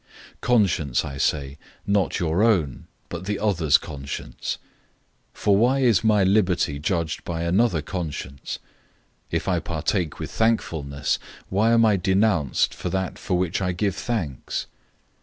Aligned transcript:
010:029 0.41 0.41
Conscience, 0.41 1.05
I 1.05 1.17
say, 1.19 1.57
not 1.85 2.17
your 2.19 2.41
own, 2.41 2.87
but 3.07 3.25
the 3.25 3.37
other's 3.37 3.77
conscience. 3.77 4.57
For 5.31 5.55
why 5.55 5.81
is 5.81 6.03
my 6.03 6.23
liberty 6.23 6.79
judged 6.79 7.23
by 7.23 7.43
another 7.43 7.83
conscience? 7.83 8.57
010:030 9.31 9.35
If 9.37 9.47
I 9.47 9.59
partake 9.59 10.17
with 10.17 10.31
thankfulness, 10.31 11.19
why 11.49 11.71
am 11.71 11.85
I 11.85 11.97
denounced 11.97 12.73
for 12.73 12.89
that 12.89 13.19
for 13.19 13.37
which 13.37 13.61
I 13.61 13.73
give 13.73 13.95
thanks? 13.95 14.65